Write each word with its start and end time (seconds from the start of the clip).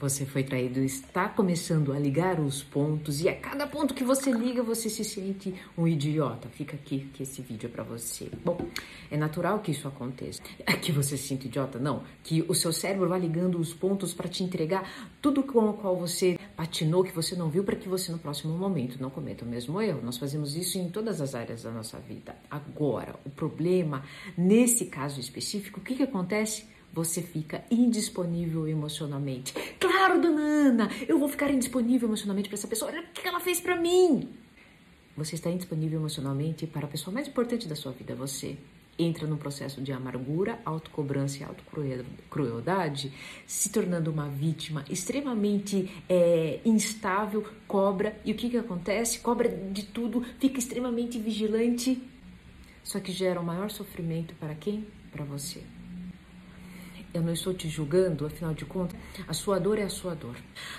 Você 0.00 0.24
foi 0.24 0.42
traído, 0.42 0.80
está 0.80 1.28
começando 1.28 1.92
a 1.92 1.98
ligar 1.98 2.40
os 2.40 2.62
pontos 2.62 3.20
e 3.20 3.28
a 3.28 3.36
cada 3.36 3.66
ponto 3.66 3.92
que 3.92 4.02
você 4.02 4.32
liga, 4.32 4.62
você 4.62 4.88
se 4.88 5.04
sente 5.04 5.54
um 5.76 5.86
idiota. 5.86 6.48
Fica 6.48 6.74
aqui 6.74 7.10
que 7.12 7.22
esse 7.22 7.42
vídeo 7.42 7.66
é 7.66 7.70
para 7.70 7.82
você. 7.82 8.30
Bom, 8.42 8.58
é 9.10 9.18
natural 9.18 9.58
que 9.58 9.72
isso 9.72 9.86
aconteça. 9.86 10.40
É 10.66 10.72
que 10.72 10.90
você 10.90 11.18
se 11.18 11.28
sinta 11.28 11.46
idiota, 11.46 11.78
não. 11.78 12.02
Que 12.24 12.42
o 12.48 12.54
seu 12.54 12.72
cérebro 12.72 13.10
vá 13.10 13.18
ligando 13.18 13.60
os 13.60 13.74
pontos 13.74 14.14
para 14.14 14.26
te 14.26 14.42
entregar 14.42 15.10
tudo 15.20 15.42
com 15.42 15.68
o 15.68 15.74
qual 15.74 15.94
você 15.94 16.38
patinou, 16.56 17.04
que 17.04 17.12
você 17.12 17.36
não 17.36 17.50
viu, 17.50 17.62
para 17.62 17.76
que 17.76 17.86
você 17.86 18.10
no 18.10 18.18
próximo 18.18 18.56
momento 18.56 18.96
não 18.98 19.10
cometa 19.10 19.44
o 19.44 19.48
mesmo 19.48 19.82
erro. 19.82 20.00
Nós 20.02 20.16
fazemos 20.16 20.56
isso 20.56 20.78
em 20.78 20.88
todas 20.88 21.20
as 21.20 21.34
áreas 21.34 21.64
da 21.64 21.70
nossa 21.70 21.98
vida. 21.98 22.34
Agora, 22.50 23.16
o 23.22 23.28
problema, 23.28 24.02
nesse 24.34 24.86
caso 24.86 25.20
específico, 25.20 25.78
o 25.78 25.82
que, 25.82 25.94
que 25.94 26.04
acontece? 26.04 26.64
Você 26.92 27.22
fica 27.22 27.64
indisponível 27.70 28.66
emocionalmente. 28.66 29.52
Claro, 29.78 30.20
dona 30.20 30.42
Ana, 30.42 30.90
eu 31.08 31.18
vou 31.18 31.28
ficar 31.28 31.50
indisponível 31.50 32.08
emocionalmente 32.08 32.48
para 32.48 32.56
essa 32.56 32.68
pessoa. 32.68 32.90
Olha 32.90 33.00
o 33.00 33.12
que 33.12 33.26
ela 33.26 33.40
fez 33.40 33.60
para 33.60 33.76
mim. 33.76 34.28
Você 35.16 35.34
está 35.34 35.50
indisponível 35.50 35.98
emocionalmente 35.98 36.66
para 36.66 36.86
a 36.86 36.90
pessoa 36.90 37.12
mais 37.12 37.28
importante 37.28 37.68
da 37.68 37.76
sua 37.76 37.92
vida, 37.92 38.14
você. 38.14 38.56
Entra 38.98 39.26
num 39.26 39.36
processo 39.36 39.80
de 39.80 39.92
amargura, 39.92 40.60
autocobrança 40.62 41.38
e 41.38 41.44
autocrueldade, 41.44 43.10
se 43.46 43.70
tornando 43.70 44.10
uma 44.10 44.28
vítima 44.28 44.84
extremamente 44.90 45.90
é, 46.06 46.60
instável, 46.66 47.46
cobra. 47.66 48.20
E 48.26 48.32
o 48.32 48.34
que, 48.34 48.50
que 48.50 48.58
acontece? 48.58 49.20
Cobra 49.20 49.48
de 49.48 49.84
tudo, 49.86 50.22
fica 50.38 50.58
extremamente 50.58 51.18
vigilante. 51.18 52.02
Só 52.84 53.00
que 53.00 53.10
gera 53.10 53.40
o 53.40 53.44
maior 53.44 53.70
sofrimento 53.70 54.34
para 54.34 54.54
quem? 54.54 54.86
Para 55.10 55.24
você. 55.24 55.62
Eu 57.12 57.22
não 57.22 57.32
estou 57.32 57.52
te 57.52 57.68
julgando, 57.68 58.24
afinal 58.24 58.54
de 58.54 58.64
contas, 58.64 58.98
a 59.26 59.34
sua 59.34 59.58
dor 59.58 59.78
é 59.78 59.82
a 59.82 59.88
sua 59.88 60.14
dor. 60.14 60.36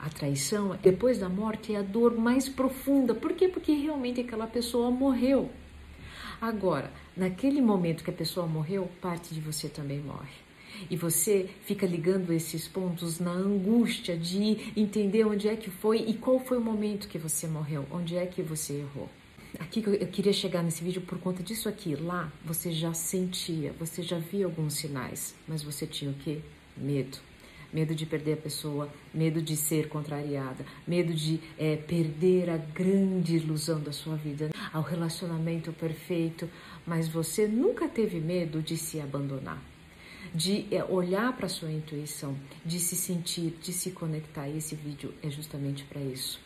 A 0.00 0.08
traição, 0.08 0.78
depois 0.80 1.18
da 1.18 1.28
morte, 1.28 1.74
é 1.74 1.78
a 1.78 1.82
dor 1.82 2.16
mais 2.16 2.48
profunda. 2.48 3.12
Por 3.14 3.32
quê? 3.32 3.48
Porque 3.48 3.72
realmente 3.72 4.20
aquela 4.20 4.46
pessoa 4.46 4.90
morreu. 4.90 5.50
Agora, 6.40 6.92
naquele 7.16 7.60
momento 7.60 8.04
que 8.04 8.10
a 8.10 8.12
pessoa 8.12 8.46
morreu, 8.46 8.88
parte 9.00 9.34
de 9.34 9.40
você 9.40 9.68
também 9.68 10.00
morre. 10.00 10.42
E 10.90 10.96
você 10.96 11.48
fica 11.64 11.86
ligando 11.86 12.32
esses 12.32 12.66
pontos 12.66 13.18
na 13.18 13.30
angústia 13.30 14.16
de 14.16 14.72
entender 14.76 15.24
onde 15.24 15.48
é 15.48 15.56
que 15.56 15.70
foi 15.70 15.98
e 15.98 16.14
qual 16.14 16.40
foi 16.40 16.58
o 16.58 16.60
momento 16.60 17.08
que 17.08 17.18
você 17.18 17.46
morreu, 17.46 17.86
onde 17.90 18.16
é 18.16 18.26
que 18.26 18.42
você 18.42 18.74
errou. 18.74 19.08
Aqui 19.58 19.84
eu 19.86 20.06
queria 20.06 20.32
chegar 20.32 20.62
nesse 20.62 20.82
vídeo 20.82 21.02
por 21.02 21.18
conta 21.18 21.42
disso 21.42 21.68
aqui. 21.68 21.94
Lá 21.94 22.32
você 22.44 22.72
já 22.72 22.94
sentia, 22.94 23.74
você 23.78 24.02
já 24.02 24.18
via 24.18 24.46
alguns 24.46 24.74
sinais, 24.74 25.34
mas 25.46 25.62
você 25.62 25.86
tinha 25.86 26.10
o 26.10 26.14
quê? 26.14 26.38
Medo. 26.76 27.18
Medo 27.70 27.94
de 27.94 28.04
perder 28.04 28.34
a 28.34 28.36
pessoa, 28.36 28.88
medo 29.14 29.40
de 29.40 29.56
ser 29.56 29.88
contrariada, 29.88 30.64
medo 30.86 31.12
de 31.14 31.40
é, 31.58 31.76
perder 31.76 32.50
a 32.50 32.56
grande 32.56 33.36
ilusão 33.36 33.80
da 33.80 33.92
sua 33.92 34.14
vida, 34.14 34.50
ao 34.72 34.82
relacionamento 34.82 35.72
perfeito, 35.72 36.48
mas 36.86 37.08
você 37.08 37.46
nunca 37.46 37.88
teve 37.88 38.20
medo 38.20 38.62
de 38.62 38.76
se 38.76 39.00
abandonar 39.00 39.62
de 40.34 40.66
é, 40.70 40.82
olhar 40.84 41.36
para 41.36 41.48
sua 41.48 41.70
intuição, 41.70 42.34
de 42.64 42.78
se 42.78 42.96
sentir, 42.96 43.58
de 43.60 43.72
se 43.72 43.90
conectar. 43.90 44.48
E 44.48 44.56
esse 44.56 44.74
vídeo 44.74 45.12
é 45.22 45.28
justamente 45.28 45.84
para 45.84 46.00
isso 46.00 46.40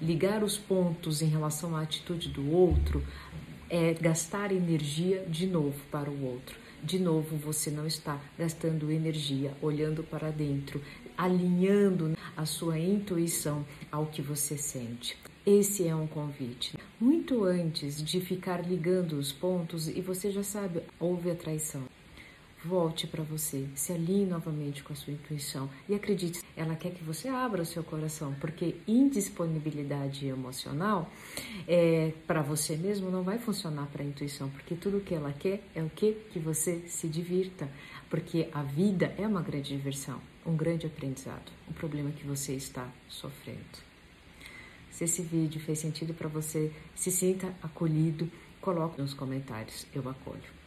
ligar 0.00 0.42
os 0.42 0.56
pontos 0.56 1.22
em 1.22 1.26
relação 1.26 1.76
à 1.76 1.82
atitude 1.82 2.28
do 2.28 2.50
outro 2.50 3.04
é 3.68 3.94
gastar 3.94 4.50
energia 4.50 5.24
de 5.28 5.46
novo 5.46 5.78
para 5.90 6.10
o 6.10 6.24
outro. 6.24 6.58
De 6.82 6.98
novo, 6.98 7.36
você 7.36 7.70
não 7.70 7.86
está 7.86 8.18
gastando 8.38 8.90
energia 8.90 9.52
olhando 9.60 10.02
para 10.02 10.30
dentro, 10.30 10.80
alinhando 11.16 12.16
a 12.36 12.46
sua 12.46 12.78
intuição 12.78 13.64
ao 13.92 14.06
que 14.06 14.22
você 14.22 14.56
sente. 14.56 15.16
Esse 15.44 15.86
é 15.86 15.94
um 15.94 16.06
convite. 16.06 16.76
Muito 16.98 17.44
antes 17.44 18.02
de 18.02 18.20
ficar 18.20 18.66
ligando 18.66 19.12
os 19.12 19.30
pontos 19.30 19.88
e 19.88 20.00
você 20.00 20.30
já 20.30 20.42
sabe, 20.42 20.82
houve 20.98 21.30
a 21.30 21.34
traição 21.34 21.82
volte 22.64 23.06
para 23.06 23.22
você, 23.22 23.66
se 23.74 23.92
alinhe 23.92 24.26
novamente 24.26 24.82
com 24.82 24.92
a 24.92 24.96
sua 24.96 25.12
intuição 25.12 25.70
e 25.88 25.94
acredite, 25.94 26.42
ela 26.56 26.76
quer 26.76 26.92
que 26.92 27.02
você 27.02 27.28
abra 27.28 27.62
o 27.62 27.66
seu 27.66 27.82
coração, 27.82 28.34
porque 28.40 28.76
indisponibilidade 28.86 30.26
emocional 30.26 31.10
é, 31.66 32.12
para 32.26 32.42
você 32.42 32.76
mesmo 32.76 33.10
não 33.10 33.22
vai 33.22 33.38
funcionar 33.38 33.86
para 33.86 34.02
a 34.02 34.06
intuição, 34.06 34.50
porque 34.50 34.74
tudo 34.74 35.00
que 35.00 35.14
ela 35.14 35.32
quer 35.32 35.62
é 35.74 35.82
o 35.82 35.88
que 35.88 36.12
que 36.30 36.38
você 36.38 36.80
se 36.86 37.08
divirta, 37.08 37.68
porque 38.08 38.48
a 38.52 38.62
vida 38.62 39.14
é 39.16 39.26
uma 39.26 39.42
grande 39.42 39.74
diversão, 39.74 40.20
um 40.44 40.56
grande 40.56 40.86
aprendizado. 40.86 41.50
O 41.68 41.72
problema 41.72 42.10
que 42.10 42.26
você 42.26 42.52
está 42.52 42.88
sofrendo. 43.08 43.90
Se 44.90 45.04
esse 45.04 45.22
vídeo 45.22 45.60
fez 45.60 45.78
sentido 45.78 46.12
para 46.12 46.28
você, 46.28 46.70
se 46.94 47.10
sinta 47.10 47.54
acolhido, 47.62 48.30
coloque 48.60 49.00
nos 49.00 49.14
comentários, 49.14 49.86
eu 49.94 50.06
acolho. 50.08 50.59